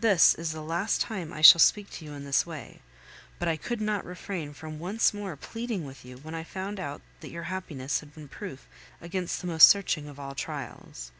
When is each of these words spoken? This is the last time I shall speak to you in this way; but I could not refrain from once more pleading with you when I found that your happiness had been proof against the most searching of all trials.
This 0.00 0.34
is 0.34 0.52
the 0.52 0.62
last 0.62 0.98
time 0.98 1.30
I 1.30 1.42
shall 1.42 1.58
speak 1.58 1.90
to 1.90 2.04
you 2.06 2.14
in 2.14 2.24
this 2.24 2.46
way; 2.46 2.80
but 3.38 3.48
I 3.48 3.58
could 3.58 3.82
not 3.82 4.02
refrain 4.02 4.54
from 4.54 4.78
once 4.78 5.12
more 5.12 5.36
pleading 5.36 5.84
with 5.84 6.06
you 6.06 6.16
when 6.16 6.34
I 6.34 6.42
found 6.42 6.78
that 6.78 7.00
your 7.20 7.42
happiness 7.52 8.00
had 8.00 8.14
been 8.14 8.28
proof 8.28 8.66
against 9.02 9.42
the 9.42 9.46
most 9.46 9.68
searching 9.68 10.08
of 10.08 10.18
all 10.18 10.34
trials. 10.34 11.10